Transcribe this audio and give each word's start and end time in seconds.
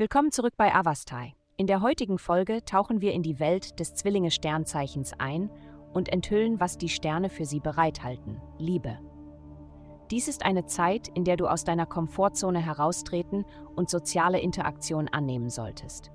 Willkommen 0.00 0.32
zurück 0.32 0.54
bei 0.56 0.74
Avastai. 0.74 1.34
In 1.58 1.66
der 1.66 1.82
heutigen 1.82 2.16
Folge 2.16 2.64
tauchen 2.64 3.02
wir 3.02 3.12
in 3.12 3.22
die 3.22 3.38
Welt 3.38 3.78
des 3.78 3.94
Zwillinge-Sternzeichens 3.96 5.12
ein 5.18 5.50
und 5.92 6.10
enthüllen, 6.10 6.58
was 6.58 6.78
die 6.78 6.88
Sterne 6.88 7.28
für 7.28 7.44
sie 7.44 7.60
bereithalten: 7.60 8.40
Liebe. 8.56 8.98
Dies 10.10 10.26
ist 10.26 10.42
eine 10.42 10.64
Zeit, 10.64 11.08
in 11.08 11.24
der 11.24 11.36
du 11.36 11.46
aus 11.46 11.64
deiner 11.64 11.84
Komfortzone 11.84 12.60
heraustreten 12.60 13.44
und 13.76 13.90
soziale 13.90 14.40
Interaktion 14.40 15.06
annehmen 15.06 15.50
solltest. 15.50 16.10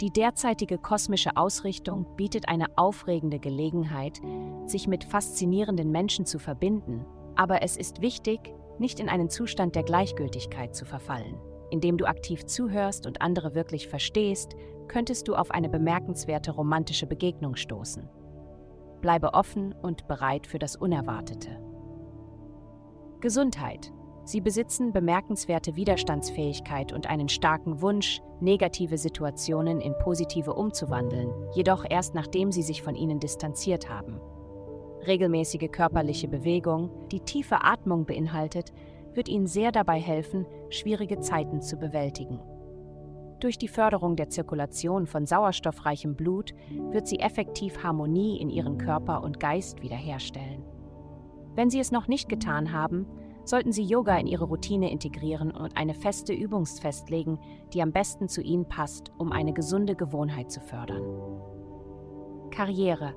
Die 0.00 0.10
derzeitige 0.10 0.78
kosmische 0.78 1.36
Ausrichtung 1.36 2.16
bietet 2.16 2.48
eine 2.48 2.78
aufregende 2.78 3.40
Gelegenheit, 3.40 4.22
sich 4.64 4.88
mit 4.88 5.04
faszinierenden 5.04 5.90
Menschen 5.90 6.24
zu 6.24 6.38
verbinden, 6.38 7.04
aber 7.36 7.62
es 7.62 7.76
ist 7.76 8.00
wichtig, 8.00 8.54
nicht 8.78 9.00
in 9.00 9.10
einen 9.10 9.28
Zustand 9.28 9.74
der 9.74 9.82
Gleichgültigkeit 9.82 10.74
zu 10.74 10.86
verfallen. 10.86 11.38
Indem 11.70 11.96
du 11.96 12.06
aktiv 12.06 12.44
zuhörst 12.46 13.06
und 13.06 13.22
andere 13.22 13.54
wirklich 13.54 13.88
verstehst, 13.88 14.54
könntest 14.88 15.28
du 15.28 15.34
auf 15.34 15.50
eine 15.50 15.68
bemerkenswerte 15.68 16.52
romantische 16.52 17.06
Begegnung 17.06 17.56
stoßen. 17.56 18.08
Bleibe 19.00 19.34
offen 19.34 19.74
und 19.74 20.06
bereit 20.06 20.46
für 20.46 20.58
das 20.58 20.76
Unerwartete. 20.76 21.60
Gesundheit. 23.20 23.92
Sie 24.26 24.40
besitzen 24.40 24.92
bemerkenswerte 24.92 25.76
Widerstandsfähigkeit 25.76 26.92
und 26.94 27.06
einen 27.08 27.28
starken 27.28 27.82
Wunsch, 27.82 28.22
negative 28.40 28.96
Situationen 28.96 29.80
in 29.80 29.94
positive 29.98 30.54
umzuwandeln, 30.54 31.30
jedoch 31.54 31.84
erst 31.88 32.14
nachdem 32.14 32.50
sie 32.50 32.62
sich 32.62 32.82
von 32.82 32.94
ihnen 32.94 33.20
distanziert 33.20 33.90
haben. 33.90 34.18
Regelmäßige 35.06 35.70
körperliche 35.70 36.28
Bewegung, 36.28 36.90
die 37.12 37.20
tiefe 37.20 37.62
Atmung 37.62 38.06
beinhaltet, 38.06 38.72
wird 39.14 39.28
Ihnen 39.28 39.46
sehr 39.46 39.72
dabei 39.72 40.00
helfen, 40.00 40.46
schwierige 40.70 41.20
Zeiten 41.20 41.60
zu 41.60 41.76
bewältigen. 41.76 42.40
Durch 43.40 43.58
die 43.58 43.68
Förderung 43.68 44.16
der 44.16 44.30
Zirkulation 44.30 45.06
von 45.06 45.26
sauerstoffreichem 45.26 46.16
Blut 46.16 46.54
wird 46.90 47.06
sie 47.06 47.18
effektiv 47.18 47.82
Harmonie 47.82 48.40
in 48.40 48.48
Ihren 48.48 48.78
Körper 48.78 49.22
und 49.22 49.38
Geist 49.38 49.82
wiederherstellen. 49.82 50.64
Wenn 51.54 51.70
Sie 51.70 51.78
es 51.78 51.92
noch 51.92 52.08
nicht 52.08 52.28
getan 52.28 52.72
haben, 52.72 53.06
sollten 53.44 53.72
Sie 53.72 53.84
Yoga 53.84 54.16
in 54.16 54.26
Ihre 54.26 54.44
Routine 54.44 54.90
integrieren 54.90 55.50
und 55.50 55.76
eine 55.76 55.94
feste 55.94 56.32
Übungs 56.32 56.80
festlegen, 56.80 57.38
die 57.72 57.82
am 57.82 57.92
besten 57.92 58.28
zu 58.28 58.40
Ihnen 58.40 58.66
passt, 58.66 59.12
um 59.18 59.30
eine 59.30 59.52
gesunde 59.52 59.94
Gewohnheit 59.94 60.50
zu 60.50 60.60
fördern. 60.60 61.04
Karriere 62.50 63.14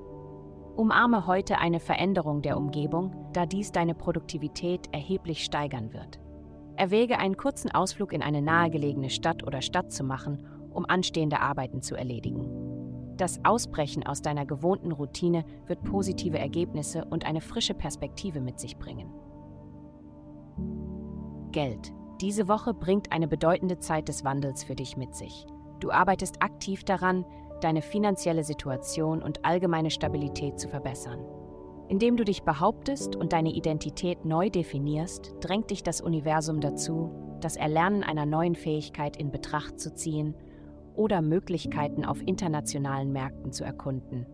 Umarme 0.78 1.26
heute 1.26 1.58
eine 1.58 1.80
Veränderung 1.80 2.44
der 2.44 2.56
Umgebung, 2.56 3.32
da 3.34 3.48
dies 3.48 3.72
deine 3.72 3.96
Produktivität 3.96 4.94
erheblich 4.94 5.44
steigern 5.44 5.92
wird. 5.92 6.20
Erwäge 6.76 7.18
einen 7.18 7.36
kurzen 7.36 7.72
Ausflug 7.72 8.14
in 8.14 8.22
eine 8.22 8.44
nahegelegene 8.44 9.10
Stadt 9.10 9.42
oder 9.42 9.64
Stadt 9.64 9.92
zu 9.92 10.04
machen, 10.04 10.46
um 10.70 10.86
anstehende 10.86 11.40
Arbeiten 11.40 11.82
zu 11.82 11.96
erledigen. 11.96 13.16
Das 13.18 13.44
Ausbrechen 13.44 14.06
aus 14.06 14.22
deiner 14.22 14.46
gewohnten 14.46 14.92
Routine 14.92 15.46
wird 15.66 15.84
positive 15.84 16.38
Ergebnisse 16.38 17.06
und 17.06 17.26
eine 17.26 17.42
frische 17.42 17.74
Perspektive 17.74 18.40
mit 18.40 18.60
sich 18.60 18.78
bringen. 18.78 19.12
Geld. 21.52 21.92
Diese 22.22 22.48
Woche 22.48 22.76
bringt 22.76 23.12
eine 23.12 23.28
bedeutende 23.28 23.80
Zeit 23.80 24.10
des 24.10 24.24
Wandels 24.24 24.64
für 24.64 24.76
dich 24.76 24.96
mit 24.96 25.16
sich. 25.16 25.48
Du 25.80 25.90
arbeitest 25.90 26.44
aktiv 26.44 26.84
daran, 26.84 27.26
deine 27.64 27.82
finanzielle 27.82 28.44
Situation 28.44 29.22
und 29.22 29.46
allgemeine 29.46 29.90
Stabilität 29.90 30.60
zu 30.60 30.70
verbessern. 30.70 31.20
Indem 31.90 32.18
du 32.18 32.26
dich 32.26 32.44
behauptest 32.44 33.16
und 33.16 33.32
deine 33.32 33.52
Identität 33.54 34.26
neu 34.26 34.50
definierst, 34.50 35.36
drängt 35.40 35.72
dich 35.72 35.84
das 35.84 36.02
Universum 36.02 36.60
dazu, 36.60 37.12
das 37.40 37.56
Erlernen 37.56 38.04
einer 38.04 38.26
neuen 38.26 38.56
Fähigkeit 38.56 39.16
in 39.18 39.32
Betracht 39.32 39.80
zu 39.80 39.94
ziehen 39.94 40.36
oder 40.96 41.22
Möglichkeiten 41.22 42.04
auf 42.04 42.22
internationalen 42.26 43.14
Märkten 43.14 43.52
zu 43.54 43.64
erkunden. 43.64 44.26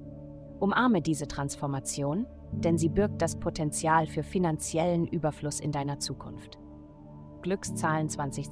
Umarme 0.60 1.02
diese 1.02 1.28
Transformation, 1.28 2.26
denn 2.54 2.78
sie 2.78 2.90
birgt 2.90 3.22
das 3.22 3.36
Potenzial 3.36 4.08
für 4.08 4.24
finanziellen 4.24 5.06
Überfluss 5.06 5.60
in 5.60 5.72
deiner 5.72 6.00
Zukunft. 6.00 6.58
Glückszahlen 7.42 8.10
2028 8.10 8.52